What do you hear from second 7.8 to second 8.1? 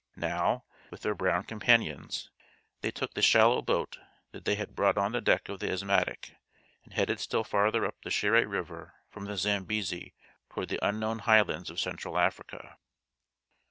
up the